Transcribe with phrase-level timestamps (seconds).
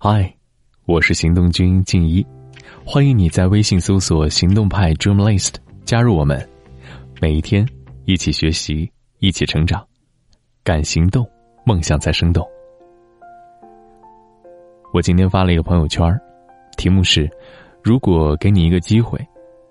[0.00, 0.32] 嗨，
[0.86, 2.24] 我是行动君静一，
[2.86, 6.48] 欢迎你在微信搜索“行动派 Dream List” 加入我们，
[7.20, 7.68] 每一天
[8.04, 8.88] 一起学习，
[9.18, 9.84] 一起成长，
[10.62, 11.28] 敢行动，
[11.64, 12.48] 梦想才生动。
[14.92, 16.16] 我今天发了一个朋友圈，
[16.76, 17.28] 题目是：
[17.82, 19.18] 如果给你一个机会，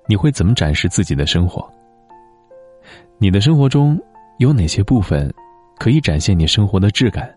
[0.09, 1.65] 你会怎么展示自己的生活？
[3.17, 3.97] 你的生活中
[4.39, 5.33] 有哪些部分
[5.77, 7.33] 可以展现你生活的质感？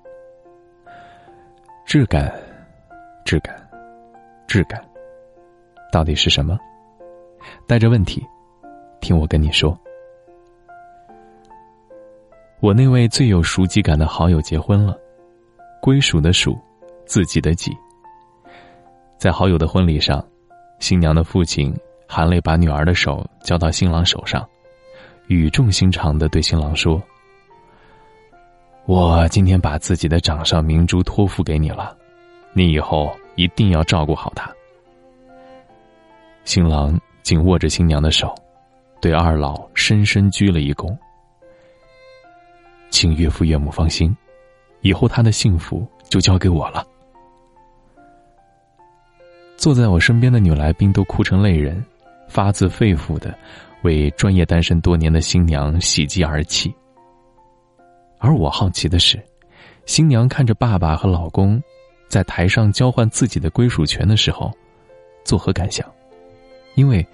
[1.86, 2.32] 质感，
[3.30, 3.54] 质感，
[4.48, 4.84] 质感，
[5.92, 6.58] 到底是什么？
[7.64, 8.26] 带着问题，
[9.00, 9.78] 听我跟你说。
[12.58, 14.98] 我那位最有熟悉感的好友结婚了，
[15.80, 16.58] 归属的属。
[17.06, 17.70] 自己的己，
[19.16, 20.24] 在好友的婚礼上，
[20.80, 21.72] 新娘的父亲
[22.08, 24.44] 含泪把女儿的手交到新郎手上，
[25.28, 27.00] 语重心长的对新郎说
[28.86, 31.96] ：“我今天把自己的掌上明珠托付给你了，
[32.52, 34.52] 你以后一定要照顾好她。”
[36.44, 38.34] 新郎紧握着新娘的手，
[39.00, 40.96] 对二老深深鞠了一躬
[42.90, 44.14] ：“请岳父岳母放心，
[44.80, 46.84] 以后他的幸福就交给我了。”
[49.56, 51.84] 坐在我身边的女来宾都哭成泪人，
[52.28, 53.36] 发自肺腑的
[53.82, 56.74] 为专业单身多年的新娘喜极而泣。
[58.18, 59.22] 而我好奇的是，
[59.84, 61.62] 新娘看着爸爸和老公
[62.10, 64.52] 在台上交换自己的归属权的时候，
[65.24, 65.88] 作何感想？
[66.74, 67.06] 因为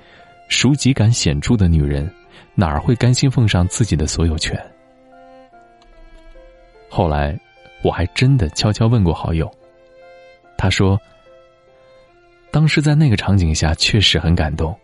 [0.49, 2.11] 熟己感显著的女人，
[2.55, 4.59] 哪儿会甘心奉上自己的所有权？
[6.89, 7.39] 后来，
[7.83, 9.49] 我还真的悄悄问过好友，
[10.57, 10.99] 他说。
[12.53, 14.75] 当时在那个场景下确实很感动，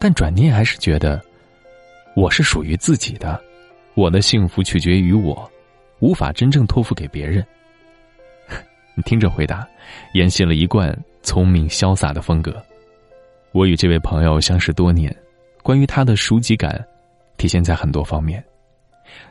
[0.00, 1.22] 但转念还是觉得，
[2.16, 3.40] 我是属于自己的，
[3.94, 5.48] 我的幸福取决于我，
[6.00, 7.46] 无法真正托付给别人。
[8.94, 9.66] 你听着回答，
[10.14, 12.54] 延续了一贯聪明潇洒的风格。
[13.52, 15.14] 我与这位朋友相识多年，
[15.62, 16.84] 关于他的熟己感，
[17.36, 18.42] 体现在很多方面。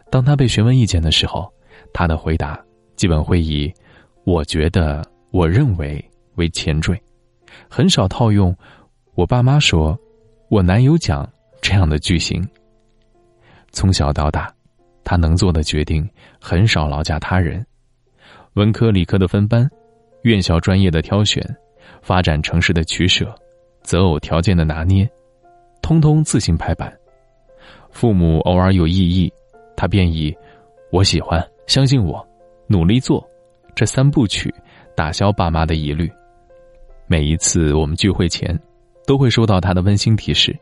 [0.10, 1.52] 当他被询问意见的时候，
[1.94, 2.60] 他的回答
[2.96, 3.72] 基本会以
[4.26, 6.04] “我觉得”“我认为”
[6.36, 7.00] 为前缀。
[7.70, 8.56] 很少套用
[9.16, 9.98] “我爸妈说
[10.50, 11.28] ”“我男友讲”
[11.62, 12.48] 这样的句型。
[13.72, 14.54] 从小到大，
[15.04, 16.08] 他能做的决定
[16.40, 17.66] 很少劳驾他人，
[18.56, 19.70] 文科理科的分班，
[20.24, 21.42] 院校专业的挑选，
[22.02, 23.34] 发展城市的取舍，
[23.82, 25.10] 择偶条件的拿捏，
[25.82, 26.94] 通通自行排版。
[27.92, 29.32] 父母偶尔有异议，
[29.78, 30.36] 他便以
[30.92, 32.26] “我喜欢，相信我，
[32.68, 33.26] 努力做”
[33.74, 34.54] 这三部曲
[34.98, 36.12] 打消爸妈的疑虑。
[37.08, 38.60] 每一次我们聚会前，
[39.08, 40.54] 都会收到他的温馨提示，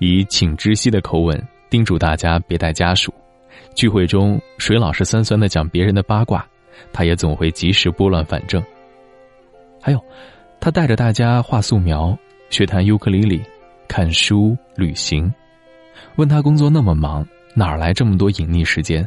[0.00, 1.40] 以请知悉的口吻
[1.70, 3.14] 叮嘱大家别带家属。
[3.76, 6.44] 聚会中谁老是酸酸的讲别人的八卦，
[6.92, 8.62] 他也总会及时拨乱反正。
[9.80, 10.02] 还有，
[10.60, 12.16] 他带着大家画素描、
[12.48, 13.42] 学弹尤克里里、
[13.88, 15.32] 看书、旅行。
[16.16, 19.06] 问他工作那么忙，哪来这么多隐匿时间？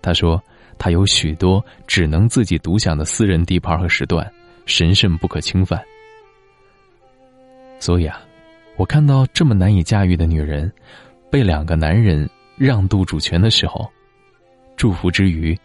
[0.00, 0.42] 他说
[0.78, 4.30] 他有许多只能自己独享的私人地盘和时段，
[4.66, 5.82] 神圣不可侵犯。
[7.80, 8.20] 所以啊，
[8.76, 10.70] 我看到这么难以驾驭的女人，
[11.30, 13.90] 被两个男人让渡主权的时候，
[14.76, 15.58] 祝福之余，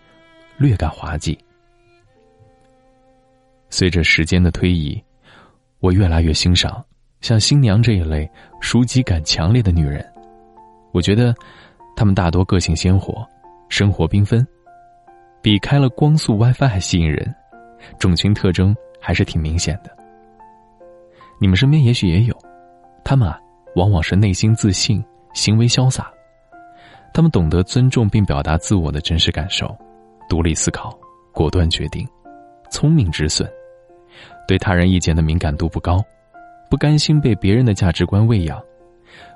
[0.59, 1.37] 略感滑稽。
[3.69, 5.01] 随着时间的推移，
[5.79, 6.83] 我越来越欣赏
[7.21, 10.05] 像新娘这一类熟己感强烈的女人。
[10.91, 11.33] 我觉得，
[11.95, 13.25] 她们大多个性鲜活，
[13.69, 14.45] 生活缤纷，
[15.41, 17.33] 比开了光速 WiFi 还吸引人，
[17.97, 19.95] 种群特征还是挺明显的。
[21.39, 22.35] 你们身边也许也有，
[23.03, 23.39] 他们啊，
[23.75, 25.01] 往往是内心自信、
[25.33, 26.11] 行为潇洒，
[27.13, 29.73] 他们懂得尊重并表达自我的真实感受，
[30.29, 30.97] 独立思考，
[31.33, 32.07] 果断决定，
[32.71, 33.49] 聪明止损，
[34.47, 36.01] 对他人意见的敏感度不高，
[36.69, 38.61] 不甘心被别人的价值观喂养，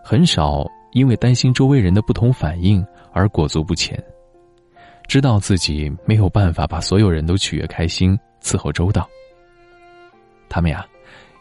[0.03, 4.01] 很少因为担心周围人的不同反应而裹足不前，
[5.07, 9.09] 知道自己没有办法把所有人都取悦开心、伺候周到，
[10.47, 10.85] 他们呀。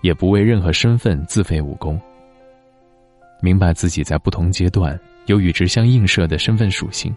[0.03, 1.97] 也不为任何身份自废武功。
[3.41, 7.15] 明白自己在不同阶段有与之相映射的身份属性，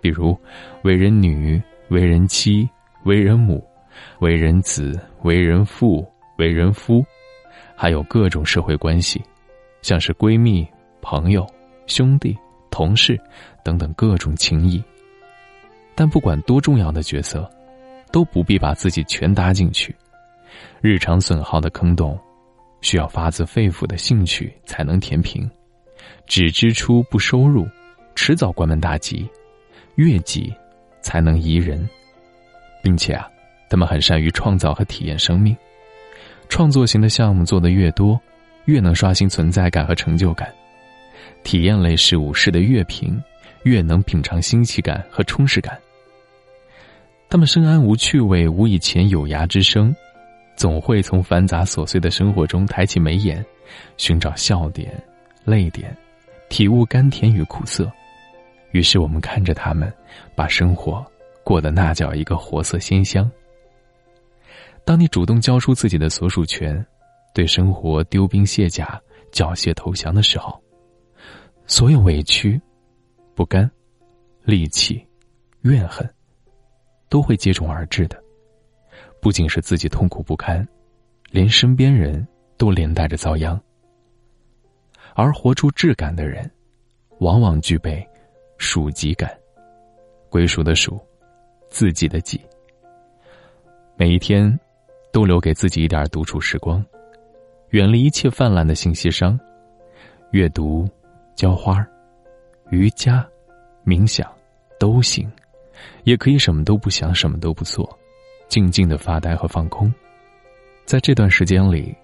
[0.00, 0.38] 比如
[0.82, 2.68] 为人女、为人妻、
[3.04, 3.66] 为人母、
[4.20, 6.06] 为人子、为人父、
[6.36, 7.04] 为人夫，
[7.76, 9.22] 还有各种社会关系，
[9.82, 10.66] 像是闺蜜、
[11.00, 11.46] 朋友、
[11.86, 12.36] 兄弟、
[12.70, 13.18] 同事
[13.64, 14.82] 等等各种情谊。
[15.94, 17.50] 但不管多重要的角色，
[18.12, 19.94] 都不必把自己全搭进去，
[20.80, 22.18] 日常损耗的坑洞。
[22.80, 25.50] 需要发自肺腑的兴趣才能填平，
[26.26, 27.66] 只支出不收入，
[28.14, 29.28] 迟早关门大吉。
[29.96, 30.54] 悦己，
[31.00, 31.88] 才能宜人，
[32.82, 33.28] 并且啊，
[33.68, 35.56] 他们很善于创造和体验生命。
[36.48, 38.18] 创作型的项目做得越多，
[38.64, 40.48] 越能刷新存在感和成就感；
[41.42, 43.22] 体验类事物试得越频，
[43.64, 45.78] 越能品尝新奇感和充实感。
[47.28, 49.94] 他们深谙无趣味无以前有涯之声，
[50.56, 53.44] 总会从繁杂琐碎的生活中抬起眉眼，
[53.98, 54.90] 寻找笑点、
[55.44, 55.94] 泪点，
[56.48, 57.90] 体悟甘甜与苦涩。
[58.72, 59.92] 于是我们看着他们，
[60.34, 61.04] 把生活
[61.42, 63.30] 过得那叫一个活色鲜香。
[64.84, 66.84] 当你主动交出自己的所属权，
[67.34, 69.00] 对生活丢兵卸甲、
[69.30, 70.58] 缴械投降的时候，
[71.66, 72.60] 所有委屈、
[73.34, 73.70] 不甘、
[74.44, 75.06] 戾气、
[75.62, 76.08] 怨恨，
[77.08, 78.22] 都会接踵而至的。
[79.20, 80.66] 不仅是自己痛苦不堪，
[81.30, 82.26] 连身边人
[82.56, 83.60] 都连带着遭殃。
[85.14, 86.50] 而活出质感的人，
[87.18, 88.06] 往往具备
[88.58, 89.34] 属己感，
[90.28, 91.00] 归属的属，
[91.70, 92.38] 自己的己。
[93.96, 94.58] 每一天。
[95.10, 96.84] 都留给自己一点独处时光，
[97.70, 99.40] 远离一切泛滥的信息商，
[100.32, 100.86] 阅读、
[101.34, 101.84] 浇花、
[102.68, 103.26] 瑜伽、
[103.86, 104.30] 冥想
[104.78, 105.28] 都行，
[106.04, 107.98] 也可以什么都不想，什么都不做，
[108.48, 109.92] 静静的发呆和放空。
[110.84, 111.96] 在这段时间里，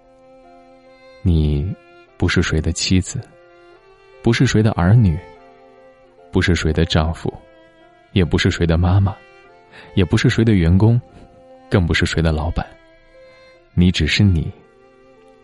[1.21, 1.73] 你
[2.17, 3.21] 不是谁的妻子，
[4.23, 5.17] 不是谁的儿女，
[6.35, 7.33] 不是谁的丈夫，
[8.11, 9.17] 也不是谁的妈妈，
[9.95, 11.01] 也不是谁的员工，
[11.71, 12.67] 更不是谁的老板。
[13.73, 14.53] 你只是你，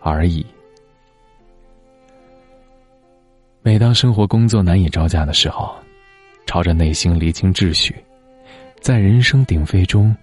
[0.01, 0.45] 而已。
[3.61, 5.73] 每当生活工作难以招架的时候，
[6.45, 7.95] 朝着内心厘清秩序，
[8.81, 10.13] 在人声鼎沸中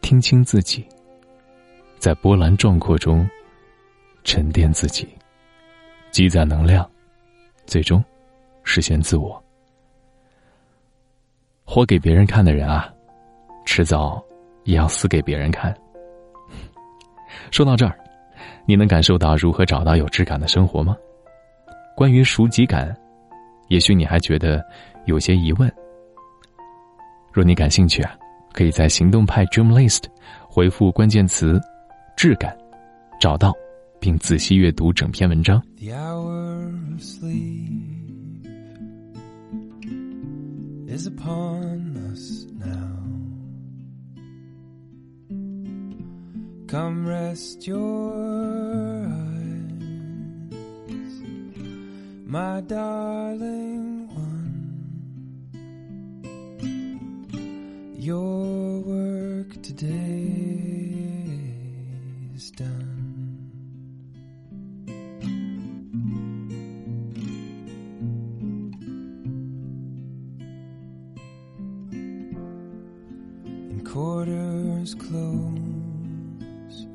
[0.00, 0.82] 听清自己，
[1.98, 3.28] 在波澜壮阔中
[4.22, 5.06] 沉淀自己，
[6.10, 6.90] 积攒能量，
[7.66, 8.02] 最终
[8.62, 9.43] 实现自我。
[11.64, 12.92] 活给别人看的人啊，
[13.64, 14.22] 迟早
[14.64, 15.74] 也要死给别人看。
[17.50, 17.98] 说到这儿，
[18.66, 20.96] 你能感受到如何找到有质感的生活吗？
[21.96, 22.94] 关于熟己感，
[23.68, 24.62] 也许你还觉得
[25.06, 25.72] 有些疑问。
[27.32, 28.14] 若你感兴趣啊，
[28.52, 30.04] 可以在行动派 Dream List
[30.48, 31.60] 回复关键词
[32.16, 32.56] “质感”，
[33.18, 33.52] 找到
[33.98, 35.60] 并仔细阅读整篇文章。
[46.68, 48.12] Come rest your
[49.04, 49.82] eyes,
[52.24, 54.76] my darling one.
[57.98, 60.43] Your work today
[73.94, 76.86] quarters close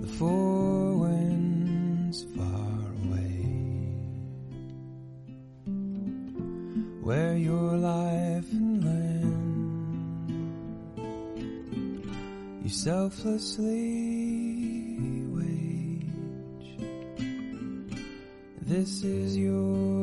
[0.00, 3.42] the four winds far away,
[7.02, 9.42] where your life and land
[12.62, 13.66] you selflessly
[15.34, 16.78] wage.
[18.62, 19.97] This is your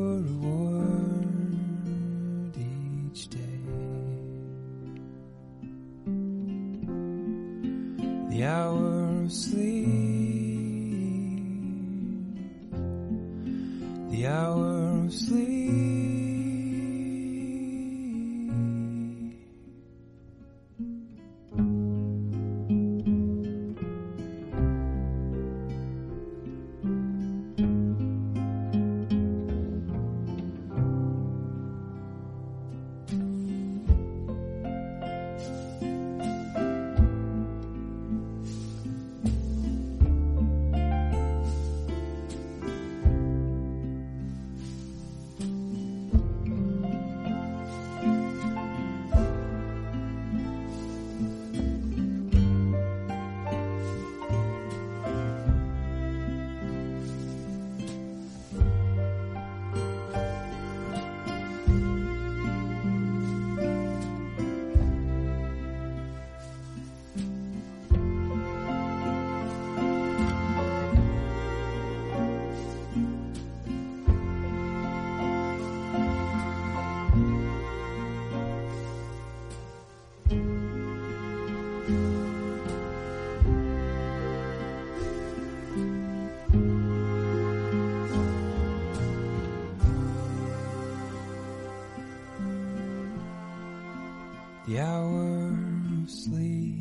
[94.76, 95.56] the hour
[96.02, 96.74] of sleep.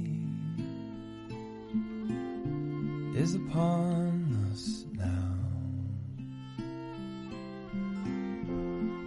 [3.15, 5.37] is upon us now.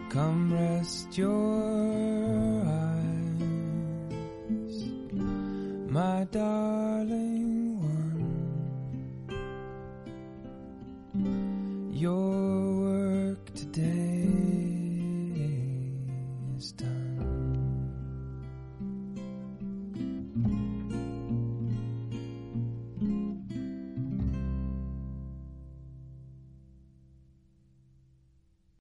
[0.08, 3.42] Come rest your eyes,
[5.90, 8.24] my darling one.
[11.92, 14.17] Your work today